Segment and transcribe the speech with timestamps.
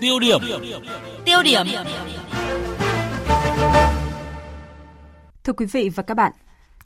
[0.00, 0.40] Tiêu điểm.
[1.24, 1.66] Tiêu điểm.
[5.44, 6.32] Thưa quý vị và các bạn,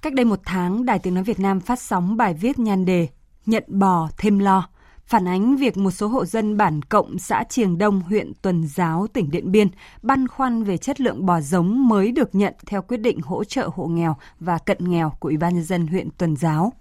[0.02, 3.08] cách đây một tháng, Đài Tiếng Nói Việt Nam phát sóng bài viết nhan đề
[3.46, 4.68] Nhận bò thêm lo,
[5.06, 9.06] phản ánh việc một số hộ dân bản Cộng, xã Triềng Đông, huyện Tuần Giáo,
[9.12, 9.68] tỉnh Điện Biên
[10.02, 13.70] băn khoăn về chất lượng bò giống mới được nhận theo quyết định hỗ trợ
[13.74, 16.72] hộ nghèo và cận nghèo của Ủy ban nhân dân huyện Tuần Giáo.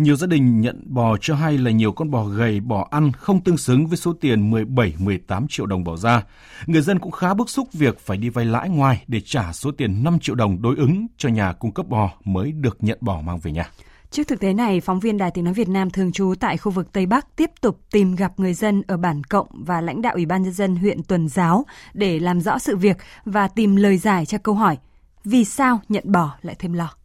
[0.00, 3.40] Nhiều gia đình nhận bò cho hay là nhiều con bò gầy, bò ăn không
[3.40, 6.22] tương xứng với số tiền 17-18 triệu đồng bỏ ra.
[6.66, 9.70] Người dân cũng khá bức xúc việc phải đi vay lãi ngoài để trả số
[9.70, 13.20] tiền 5 triệu đồng đối ứng cho nhà cung cấp bò mới được nhận bò
[13.20, 13.70] mang về nhà.
[14.10, 16.72] Trước thực tế này, phóng viên Đài Tiếng Nói Việt Nam thường trú tại khu
[16.72, 20.14] vực Tây Bắc tiếp tục tìm gặp người dân ở bản Cộng và lãnh đạo
[20.14, 23.96] Ủy ban Nhân dân huyện Tuần Giáo để làm rõ sự việc và tìm lời
[23.96, 24.76] giải cho câu hỏi
[25.24, 26.99] vì sao nhận bò lại thêm lo.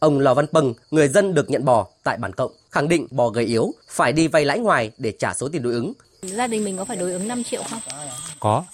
[0.00, 3.28] Ông Lò Văn Pâng, người dân được nhận bò tại bản Cộng, khẳng định bò
[3.28, 5.92] gầy yếu phải đi vay lãi ngoài để trả số tiền đối ứng.
[6.22, 7.80] Gia đình mình có phải đối ứng 5 triệu không?
[8.40, 8.64] Có.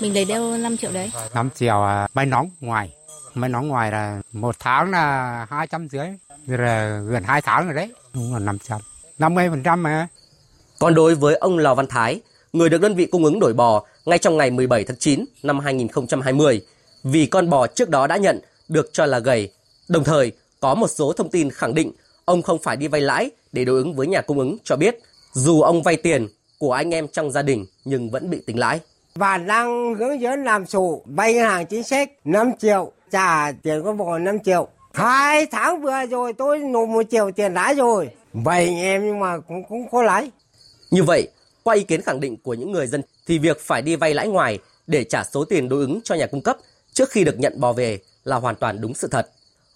[0.00, 1.12] Mình lấy đâu 5 triệu đấy?
[1.34, 2.94] 5 triệu à, máy nóng ngoài.
[3.34, 6.06] Máy nóng ngoài là một tháng là hai trăm rưỡi.
[6.46, 7.92] Là gần 2 tháng rồi đấy.
[8.14, 8.80] Đúng là 500.
[9.18, 10.08] 50% mà.
[10.78, 12.20] Còn đối với ông Lò Văn Thái,
[12.52, 15.60] người được đơn vị cung ứng đổi bò ngay trong ngày 17 tháng 9 năm
[15.60, 16.62] 2020,
[17.04, 19.52] vì con bò trước đó đã nhận được cho là gầy.
[19.88, 20.32] Đồng thời,
[20.62, 21.92] có một số thông tin khẳng định
[22.24, 24.98] ông không phải đi vay lãi để đối ứng với nhà cung ứng cho biết
[25.32, 28.80] dù ông vay tiền của anh em trong gia đình nhưng vẫn bị tính lãi.
[29.14, 33.82] Và đang hướng dẫn làm sổ vay ngân hàng chính sách 5 triệu, trả tiền
[33.84, 34.68] con bò 5 triệu.
[34.92, 38.08] Hai tháng vừa rồi tôi nộp một triệu tiền lãi rồi.
[38.32, 40.30] Vay anh em nhưng mà cũng cũng có lãi.
[40.90, 41.28] Như vậy,
[41.62, 44.28] qua ý kiến khẳng định của những người dân thì việc phải đi vay lãi
[44.28, 46.56] ngoài để trả số tiền đối ứng cho nhà cung cấp
[46.92, 49.28] trước khi được nhận bò về là hoàn toàn đúng sự thật.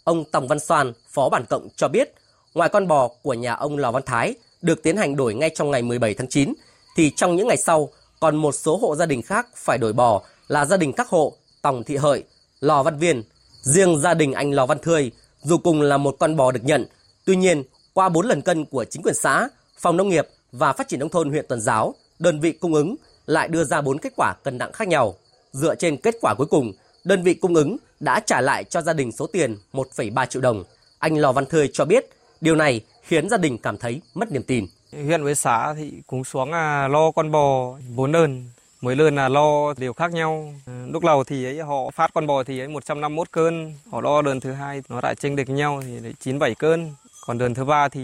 [0.07, 2.15] Ông Tòng Văn Soan, Phó Bản Cộng cho biết,
[2.55, 5.71] ngoài con bò của nhà ông Lò Văn Thái được tiến hành đổi ngay trong
[5.71, 6.53] ngày 17 tháng 9,
[6.97, 7.89] thì trong những ngày sau
[8.21, 11.33] còn một số hộ gia đình khác phải đổi bò là gia đình các hộ
[11.63, 12.25] Tòng Thị Hợi,
[12.61, 13.23] Lò Văn Viên.
[13.63, 15.11] Riêng gia đình anh Lò Văn Thươi,
[15.43, 16.87] dù cùng là một con bò được nhận,
[17.25, 17.63] tuy nhiên
[17.93, 21.09] qua 4 lần cân của chính quyền xã, phòng nông nghiệp và phát triển nông
[21.09, 22.97] thôn huyện Tuần Giáo, đơn vị cung ứng
[23.27, 25.15] lại đưa ra 4 kết quả cân nặng khác nhau.
[25.53, 26.73] Dựa trên kết quả cuối cùng,
[27.05, 30.65] đơn vị cung ứng đã trả lại cho gia đình số tiền 1,3 triệu đồng.
[30.99, 32.05] Anh Lò Văn Thơi cho biết
[32.41, 34.67] điều này khiến gia đình cảm thấy mất niềm tin.
[34.93, 38.45] Huyện với xã thì cũng xuống à, lo con bò bốn đơn,
[38.81, 40.55] mỗi đơn là lo đều khác nhau.
[40.67, 44.23] Ừ, lúc đầu thì ấy họ phát con bò thì ấy 151 cân, họ lo
[44.23, 46.95] đơn thứ hai nó lại chênh lệch nhau thì 97 cân.
[47.27, 48.01] Còn đơn thứ ba thì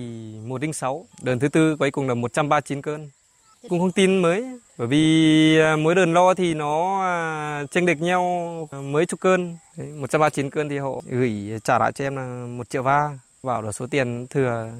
[0.47, 3.11] 106, đơn thứ tư cuối cùng là 139 cân.
[3.69, 4.45] Cũng không tin mới,
[4.79, 8.23] bởi vì à, mỗi đơn lo thì nó à, chênh lệch nhau
[8.71, 9.57] à, mấy chục cân.
[9.77, 13.63] Đấy, 139 cân thì họ gửi trả lại cho em là 1 triệu va bảo
[13.63, 14.71] là số tiền thừa.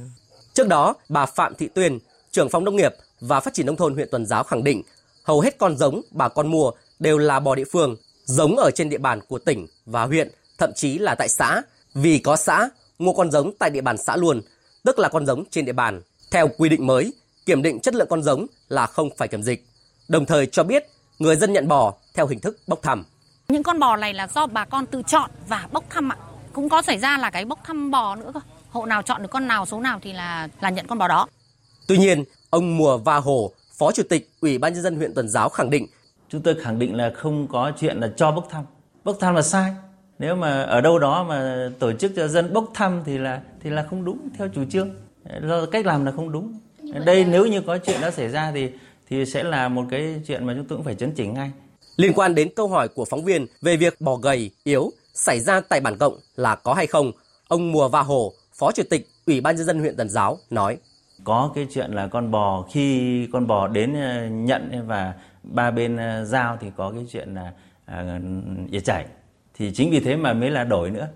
[0.55, 1.99] Trước đó, bà Phạm Thị Tuyền,
[2.31, 4.83] trưởng phòng nông nghiệp và phát triển nông thôn huyện Tuần Giáo khẳng định
[5.25, 8.89] hầu hết con giống bà con mua đều là bò địa phương, giống ở trên
[8.89, 10.29] địa bàn của tỉnh và huyện,
[10.59, 11.63] thậm chí là tại xã.
[11.95, 12.69] Vì có xã
[12.99, 14.41] mua con giống tại địa bàn xã luôn,
[14.85, 16.03] tức là con giống trên địa bàn.
[16.31, 17.13] Theo quy định mới,
[17.47, 19.65] kiểm định chất lượng con giống là không phải kiểm dịch.
[20.09, 20.87] Đồng thời cho biết
[21.19, 23.05] người dân nhận bò theo hình thức bốc thăm.
[23.49, 26.17] Những con bò này là do bà con tự chọn và bốc thăm ạ.
[26.53, 28.41] Cũng có xảy ra là cái bốc thăm bò nữa cơ.
[28.71, 31.29] Hộ nào chọn được con nào số nào thì là là nhận con bò đó.
[31.89, 35.29] Tuy nhiên, ông Mùa Va Hồ, Phó Chủ tịch Ủy ban nhân dân huyện Tuần
[35.29, 35.87] Giáo khẳng định
[36.33, 38.65] Chúng tôi khẳng định là không có chuyện là cho bốc thăm.
[39.05, 39.75] Bốc thăm là sai.
[40.19, 43.71] Nếu mà ở đâu đó mà tổ chức cho dân bốc thăm thì là thì
[43.71, 44.91] là không đúng theo chủ trương.
[45.43, 46.61] Do cách làm là không đúng.
[46.93, 48.71] Đây nếu như có chuyện đó xảy ra thì
[49.09, 51.51] thì sẽ là một cái chuyện mà chúng tôi cũng phải chấn chỉnh ngay.
[51.97, 55.61] Liên quan đến câu hỏi của phóng viên về việc bò gầy, yếu xảy ra
[55.61, 57.13] tại bản cộng là có hay không,
[57.49, 60.77] ông Mùa Va Hồ, Phó Chủ tịch Ủy ban nhân dân huyện Tuần Giáo nói:
[61.25, 65.97] Có cái chuyện là con bò khi con bò đến ờ, nhận và ba bên
[65.97, 67.53] ờ, giao thì có cái chuyện là
[67.85, 68.21] à,
[68.85, 69.07] chảy.
[69.55, 71.09] Thì chính vì thế mà mới là đổi nữa.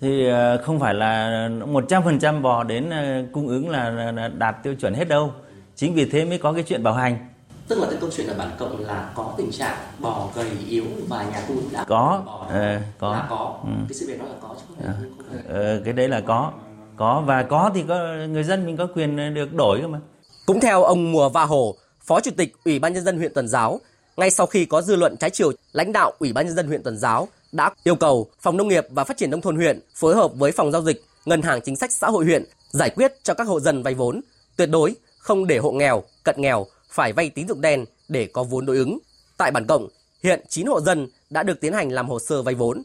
[0.00, 2.90] Thì ờ, không phải là 100% bò đến
[3.32, 5.32] cung ứng là đạt tiêu chuẩn hết đâu.
[5.76, 7.28] Chính vì thế mới có cái chuyện bảo hành
[7.68, 10.84] tức là cái câu chuyện ở bản cộng là có tình trạng bò gầy yếu
[11.08, 13.70] và nhà tu đã có bò ờ, có là có ừ.
[13.88, 15.42] cái sự việc đó là có chứ không phải không phải.
[15.48, 16.52] Ờ, cái đấy là có
[16.96, 17.98] có và có thì có
[18.28, 19.98] người dân mình có quyền được đổi cơ mà
[20.46, 23.48] cũng theo ông Mùa Va Hồ phó chủ tịch ủy ban nhân dân huyện Tuần
[23.48, 23.80] Giáo
[24.16, 26.82] ngay sau khi có dư luận trái chiều lãnh đạo ủy ban nhân dân huyện
[26.82, 30.14] Tuần Giáo đã yêu cầu phòng nông nghiệp và phát triển nông thôn huyện phối
[30.14, 33.34] hợp với phòng giao dịch ngân hàng chính sách xã hội huyện giải quyết cho
[33.34, 34.20] các hộ dân vay vốn
[34.56, 38.44] tuyệt đối không để hộ nghèo cận nghèo phải vay tín dụng đen để có
[38.44, 38.98] vốn đối ứng.
[39.36, 39.88] Tại bản cộng,
[40.22, 42.82] hiện 9 hộ dân đã được tiến hành làm hồ sơ vay vốn.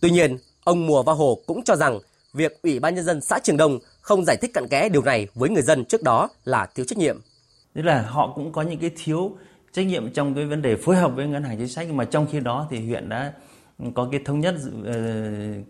[0.00, 1.98] Tuy nhiên, ông Mùa Va Hồ cũng cho rằng
[2.32, 5.28] việc Ủy ban nhân dân xã Trường Đông không giải thích cặn kẽ điều này
[5.34, 7.20] với người dân trước đó là thiếu trách nhiệm.
[7.74, 9.36] Tức là họ cũng có những cái thiếu
[9.72, 12.26] trách nhiệm trong cái vấn đề phối hợp với ngân hàng chính sách mà trong
[12.32, 13.32] khi đó thì huyện đã
[13.94, 14.54] có cái thống nhất
[14.84, 14.94] ờ,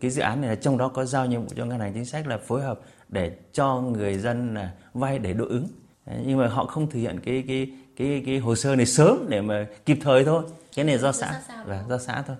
[0.00, 2.04] cái dự án này là trong đó có giao nhiệm vụ cho ngân hàng chính
[2.04, 5.68] sách là phối hợp để cho người dân là vay để đối ứng.
[6.26, 9.40] Nhưng mà họ không thực hiện cái cái cái cái hồ sơ này sớm để
[9.40, 10.42] mà kịp thời thôi.
[10.76, 12.36] Cái này do xã và do xã thôi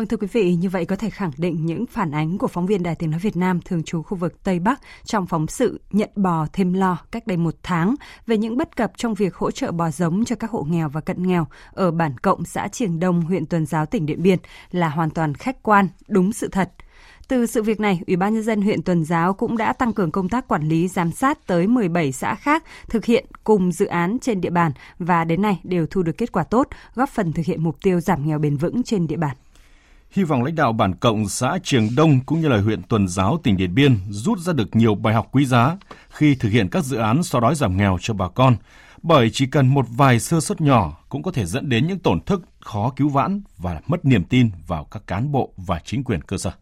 [0.00, 2.66] Vâng thưa quý vị, như vậy có thể khẳng định những phản ánh của phóng
[2.66, 5.80] viên Đài Tiếng Nói Việt Nam thường trú khu vực Tây Bắc trong phóng sự
[5.90, 7.94] Nhận bò thêm lo cách đây một tháng
[8.26, 11.00] về những bất cập trong việc hỗ trợ bò giống cho các hộ nghèo và
[11.00, 14.38] cận nghèo ở bản Cộng, xã Triềng Đông, huyện Tuần Giáo, tỉnh Điện Biên
[14.70, 16.70] là hoàn toàn khách quan, đúng sự thật.
[17.28, 20.10] Từ sự việc này, Ủy ban nhân dân huyện Tuần Giáo cũng đã tăng cường
[20.10, 24.18] công tác quản lý giám sát tới 17 xã khác thực hiện cùng dự án
[24.20, 27.46] trên địa bàn và đến nay đều thu được kết quả tốt, góp phần thực
[27.46, 29.36] hiện mục tiêu giảm nghèo bền vững trên địa bàn.
[30.10, 33.40] Hy vọng lãnh đạo bản cộng xã Trường Đông cũng như là huyện Tuần Giáo
[33.42, 35.76] tỉnh Điện Biên rút ra được nhiều bài học quý giá
[36.08, 38.56] khi thực hiện các dự án xóa đói giảm nghèo cho bà con,
[39.02, 42.20] bởi chỉ cần một vài sơ suất nhỏ cũng có thể dẫn đến những tổn
[42.20, 46.22] thất khó cứu vãn và mất niềm tin vào các cán bộ và chính quyền
[46.22, 46.52] cơ sở.